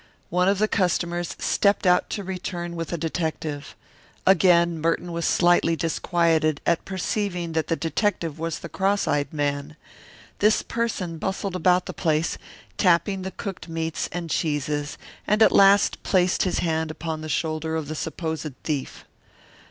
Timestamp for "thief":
18.63-19.05